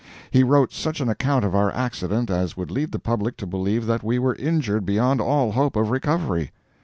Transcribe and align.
He 0.31 0.41
wrote 0.41 0.73
such 0.73 0.99
an 0.99 1.09
account 1.09 1.45
of 1.45 1.53
our 1.53 1.71
accident 1.71 2.31
as 2.31 2.57
would 2.57 2.71
lead 2.71 2.91
the 2.91 2.97
public 2.97 3.37
to 3.37 3.45
believe 3.45 3.85
that 3.85 4.01
we 4.01 4.17
were 4.17 4.33
injured 4.33 4.83
beyond 4.83 5.21
all 5.21 5.51
hope 5.51 5.75
of 5.75 5.91
recovery. 5.91 6.49